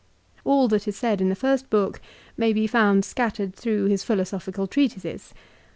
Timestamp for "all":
0.43-0.67